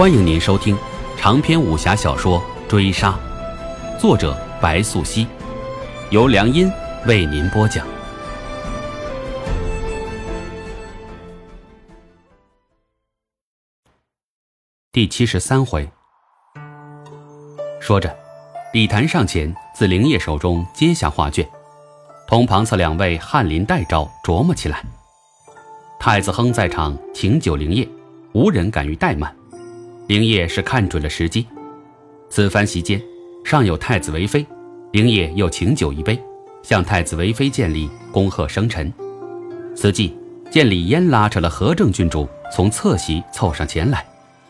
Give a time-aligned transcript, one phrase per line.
[0.00, 0.74] 欢迎您收听
[1.18, 3.14] 长篇武侠小说《追杀》，
[4.00, 5.26] 作者白素熙，
[6.08, 6.72] 由良音
[7.06, 7.86] 为您播讲。
[14.90, 15.86] 第七十三回，
[17.78, 18.16] 说着，
[18.72, 21.46] 李谭上前自灵叶手中接下画卷，
[22.26, 24.82] 同旁侧两位翰林代招琢磨起来。
[25.98, 27.86] 太子亨在场，请酒灵叶，
[28.32, 29.36] 无人敢于怠慢。
[30.10, 31.46] 灵叶是看准了时机，
[32.28, 33.00] 此番席间
[33.44, 34.44] 尚有太子为妃，
[34.90, 36.20] 灵叶又请酒一杯，
[36.64, 38.92] 向太子为妃见礼，恭贺生辰。
[39.76, 40.18] 此际
[40.50, 44.04] 见李嫣拉扯了何正郡主从侧席凑上前来，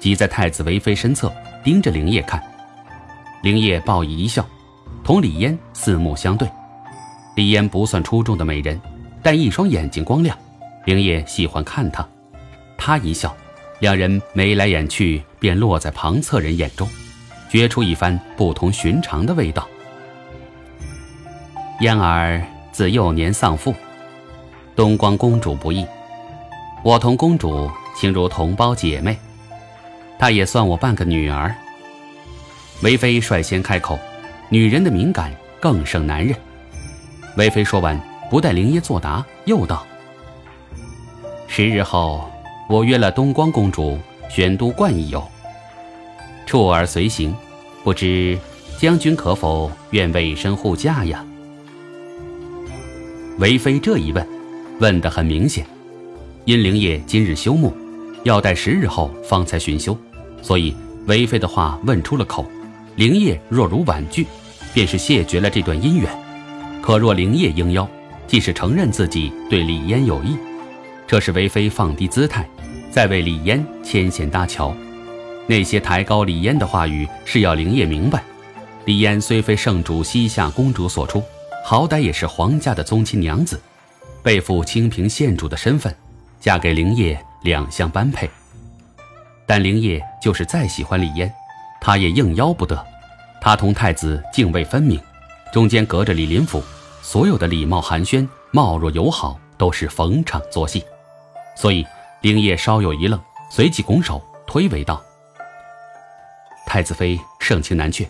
[0.00, 1.32] 挤在太子为妃身侧，
[1.62, 2.42] 盯着灵叶看。
[3.44, 4.44] 灵叶报以一笑，
[5.04, 6.48] 同李嫣四目相对。
[7.36, 8.80] 李嫣不算出众的美人，
[9.22, 10.36] 但一双眼睛光亮，
[10.84, 12.04] 灵叶喜欢看她。
[12.76, 13.32] 她一笑。
[13.84, 16.88] 两人眉来眼去，便落在旁侧人眼中，
[17.50, 19.68] 觉出一番不同寻常的味道。
[21.80, 23.74] 嫣儿自幼年丧父，
[24.74, 25.86] 东光公主不易，
[26.82, 29.18] 我同公主情如同胞姐妹，
[30.18, 31.54] 她也算我半个女儿。
[32.82, 33.98] 韦妃率先开口，
[34.48, 36.34] 女人的敏感更胜男人。
[37.36, 39.86] 韦妃说完，不待灵叶作答，又道
[41.46, 42.26] ：“十日后。”
[42.68, 43.98] 我约了东光公主
[44.28, 45.22] 玄都观一游，
[46.46, 47.34] 处儿随行，
[47.82, 48.38] 不知
[48.78, 51.24] 将军可否愿委身护驾呀？
[53.38, 54.26] 韦妃这一问，
[54.80, 55.66] 问得很明显，
[56.46, 57.70] 因灵叶今日休沐，
[58.22, 59.96] 要待十日后方才巡修，
[60.40, 60.74] 所以
[61.06, 62.46] 韦妃的话问出了口。
[62.96, 64.26] 灵叶若如婉拒，
[64.72, 66.08] 便是谢绝了这段姻缘；
[66.80, 67.86] 可若灵叶应邀，
[68.26, 70.36] 既是承认自己对李嫣有意，
[71.06, 72.48] 这是韦妃放低姿态。
[72.94, 74.72] 在为李嫣牵线搭桥，
[75.48, 78.22] 那些抬高李嫣的话语是要灵业明白，
[78.84, 81.20] 李嫣虽非圣主西夏公主所出，
[81.64, 83.60] 好歹也是皇家的宗亲娘子，
[84.22, 85.92] 背负清平县主的身份，
[86.38, 88.30] 嫁给灵业两相般配。
[89.44, 91.28] 但灵业就是再喜欢李嫣，
[91.80, 92.80] 他也应邀不得。
[93.40, 95.00] 他同太子泾渭分明，
[95.52, 96.62] 中间隔着李林甫，
[97.02, 100.84] 所有的礼貌寒暄、貌若友好都是逢场作戏，
[101.56, 101.84] 所以。
[102.24, 103.20] 灵叶稍有一愣，
[103.50, 104.98] 随即拱手推诿道
[106.64, 108.08] ：“太子妃盛情难却，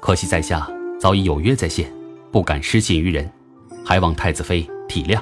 [0.00, 0.68] 可惜在下
[1.00, 1.88] 早已有约在先，
[2.32, 3.30] 不敢失信于人，
[3.84, 5.20] 还望太子妃体谅。”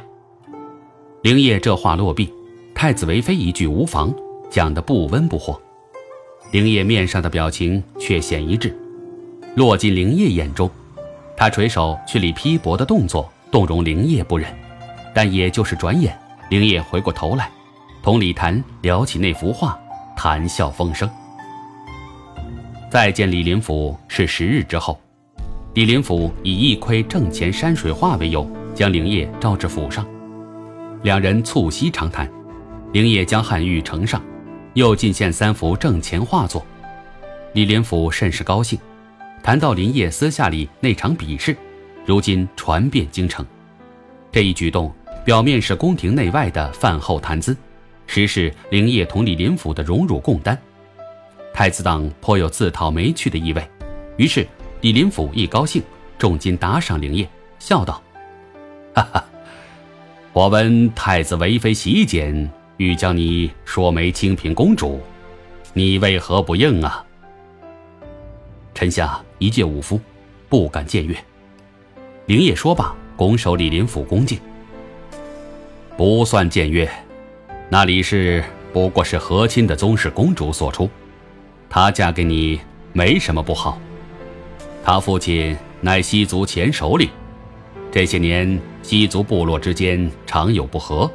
[1.20, 2.32] 灵叶这话落毕，
[2.74, 4.10] 太子为妃一句无妨，
[4.48, 5.60] 讲得不温不火。
[6.50, 8.74] 灵叶面上的表情却显一滞，
[9.54, 10.70] 落进灵叶眼中，
[11.36, 14.50] 他垂手去理披帛的动作动容灵叶不忍，
[15.14, 16.18] 但也就是转眼，
[16.48, 17.50] 灵叶回过头来。
[18.02, 19.78] 同李谭聊起那幅画，
[20.16, 21.08] 谈笑风生。
[22.90, 24.98] 再见李林甫是十日之后，
[25.74, 30.06] 李林甫以一窥正前山水画为由，将灵业召至府上，
[31.02, 32.28] 两人促膝长谈。
[32.92, 34.20] 灵业将汉玉呈上，
[34.72, 36.64] 又进献三幅正前画作。
[37.52, 38.78] 李林甫甚是高兴，
[39.42, 41.54] 谈到林业私下里那场比试，
[42.06, 43.44] 如今传遍京城。
[44.32, 44.90] 这一举动，
[45.22, 47.54] 表面是宫廷内外的饭后谈资。
[48.12, 50.58] 实是灵叶同李林甫的荣辱共担，
[51.54, 53.64] 太子党颇有自讨没趣的意味。
[54.16, 54.44] 于是
[54.80, 55.80] 李林甫一高兴，
[56.18, 57.24] 重金打赏灵叶，
[57.60, 58.02] 笑道
[58.92, 59.24] ：“哈哈，
[60.32, 65.00] 我闻太子为妃喜简，欲将你说媒清平公主，
[65.72, 67.06] 你为何不应啊？”
[68.74, 70.00] 臣下一介武夫，
[70.48, 71.16] 不敢僭越。
[72.26, 74.36] 灵叶说罢，拱手李林甫恭敬，
[75.96, 76.90] 不算僭越。
[77.72, 78.42] 那李氏
[78.72, 80.90] 不过是和亲的宗室公主所出，
[81.68, 82.60] 她嫁给你
[82.92, 83.80] 没什么不好。
[84.82, 87.08] 她父亲乃西族前首领，
[87.92, 91.08] 这些年西族部落之间常有不和。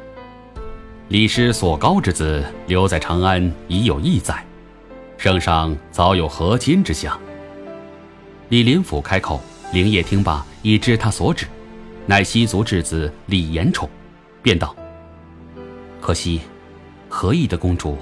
[1.08, 4.42] 李师所高之子留在长安已有意在，
[5.18, 7.20] 圣上早有和亲之想。
[8.48, 9.42] 李林甫开口，
[9.74, 11.46] 灵业听罢已知他所指，
[12.06, 13.86] 乃西族之子李延宠，
[14.42, 14.74] 便道。
[16.06, 16.40] 可惜，
[17.08, 17.98] 和议的公主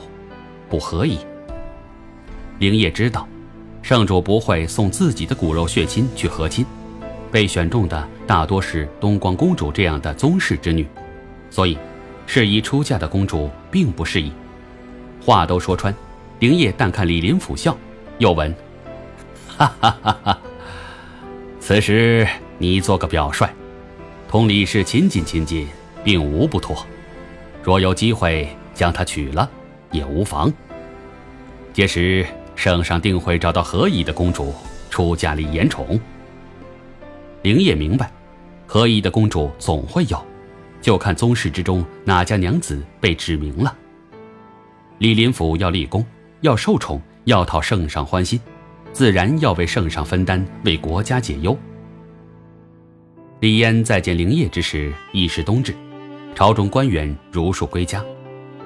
[0.68, 1.16] 不合议。
[2.58, 3.26] 灵叶知道，
[3.80, 6.66] 圣主不会送自己的骨肉血亲去和亲，
[7.32, 10.86] 被选中的大多是东光公主这样的宗室之女，
[11.48, 11.78] 所以
[12.26, 14.30] 适宜出嫁的公主并不适宜。
[15.24, 15.94] 话都说穿，
[16.40, 17.74] 灵叶但看李林甫笑，
[18.18, 18.54] 又问
[19.48, 20.38] ：“哈哈哈哈，
[21.58, 22.28] 此时
[22.58, 23.48] 你做个表率，
[24.28, 25.66] 同李氏亲近亲近，
[26.04, 26.84] 并无不妥。”
[27.64, 29.50] 若有机会将她娶了，
[29.90, 30.52] 也无妨。
[31.72, 34.54] 届时圣上定会找到合宜的公主
[34.90, 35.98] 出嫁李延宠。
[37.40, 38.12] 灵业明白，
[38.66, 40.22] 合宜的公主总会有，
[40.82, 43.74] 就看宗室之中哪家娘子被指明了。
[44.98, 46.04] 李林甫要立功，
[46.42, 48.38] 要受宠，要讨圣上欢心，
[48.92, 51.56] 自然要为圣上分担，为国家解忧。
[53.40, 55.74] 李嫣再见灵业之时，已是冬至，
[56.34, 58.04] 朝中官员如数归家，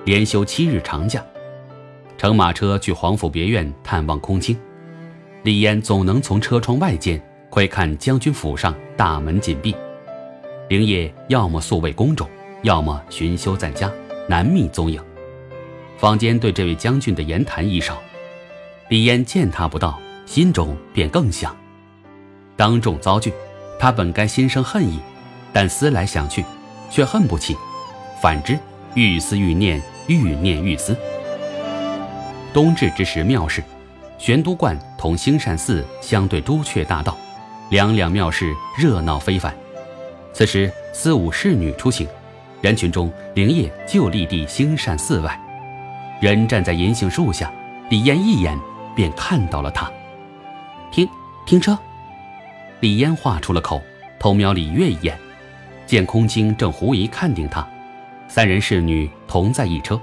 [0.06, 1.22] 连休七日长假，
[2.16, 4.56] 乘马车去皇府别院探望空卿。
[5.42, 9.76] 李嫣总能从车窗外间窥看将军府上大门紧闭，
[10.70, 12.26] 灵业要么素未宫中，
[12.62, 13.92] 要么巡修在家，
[14.26, 14.98] 难觅踪影。
[15.98, 17.98] 坊间对这位将军的言谈亦少，
[18.88, 21.54] 李嫣见他不到，心中便更想。
[22.56, 23.30] 当众遭拒，
[23.78, 24.98] 他本该心生恨意，
[25.52, 26.42] 但思来想去，
[26.90, 27.56] 却恨不起。
[28.20, 28.58] 反之，
[28.94, 30.96] 愈思愈念，愈念愈思。
[32.52, 33.62] 冬至之时，庙事，
[34.18, 37.16] 玄都观同兴善寺相对朱雀大道，
[37.70, 39.54] 两两庙事热闹非凡。
[40.32, 42.08] 此时四五侍女出行，
[42.60, 45.38] 人群中，灵业就立地兴善寺外。
[46.20, 47.52] 人站在银杏树下，
[47.90, 48.58] 李嫣一眼
[48.96, 49.88] 便看到了他。
[50.90, 51.08] 停，
[51.46, 51.78] 停车！
[52.80, 53.80] 李嫣话出了口，
[54.18, 55.16] 偷瞄李月一眼，
[55.88, 57.66] 见空青正狐疑看定他，
[58.28, 59.98] 三人侍女同在一车。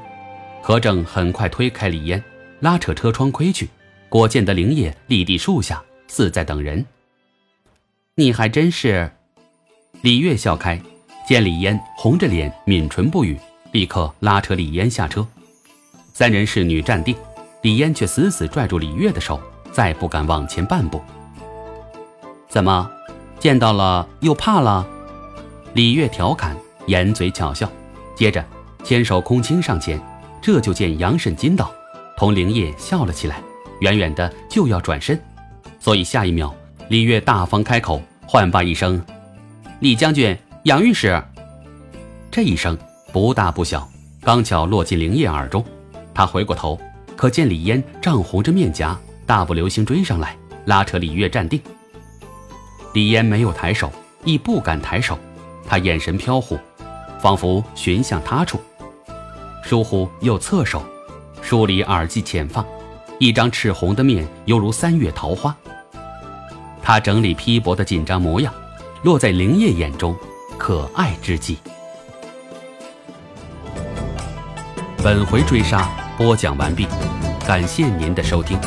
[0.60, 2.20] 何正很快推开李嫣，
[2.60, 3.70] 拉扯车窗窥去，
[4.10, 6.84] 果见得灵叶立地树下，似在等人。
[8.16, 9.12] 你还真是……
[10.02, 10.82] 李月笑开，
[11.28, 13.38] 见李嫣红着脸抿唇不语，
[13.72, 15.26] 立刻拉扯李嫣下车。
[16.14, 17.16] 三人侍女站定，
[17.62, 19.40] 李嫣却死死拽住李月的手，
[19.72, 21.00] 再不敢往前半步。
[22.50, 22.90] 怎么，
[23.38, 24.88] 见到了又怕了？
[25.76, 26.56] 李月调侃，
[26.88, 27.70] 掩嘴巧笑，
[28.16, 28.42] 接着
[28.82, 30.00] 牵手空青上前，
[30.42, 31.70] 这就见杨慎金道，
[32.16, 33.42] 同灵叶笑了起来，
[33.82, 35.22] 远远的就要转身，
[35.78, 36.56] 所以下一秒，
[36.88, 39.04] 李月大方开口，唤罢一声
[39.82, 40.34] ：“李将军，
[40.64, 41.22] 杨御史。”
[42.32, 42.78] 这一声
[43.12, 43.86] 不大不小，
[44.22, 45.62] 刚巧落进灵叶耳中。
[46.14, 46.80] 他回过头，
[47.18, 50.38] 可见李嫣涨红着面颊，大步流星追上来，
[50.68, 51.62] 拉扯李月站定。
[52.94, 53.92] 李嫣没有抬手，
[54.24, 55.20] 亦不敢抬手，
[55.68, 56.58] 他眼神飘忽，
[57.20, 58.60] 仿佛寻向他处。
[59.64, 60.82] 疏忽又侧手，
[61.42, 62.66] 梳理耳际浅放，
[63.20, 65.56] 一张赤红的面犹如三月桃花。
[66.82, 68.54] 他整理披帛的紧张模样，
[69.04, 70.16] 落在灵叶眼中，
[70.58, 71.58] 可爱之极。
[75.04, 75.90] 本回追杀。
[76.18, 76.88] 播讲完毕，
[77.46, 78.58] 感谢您的收听。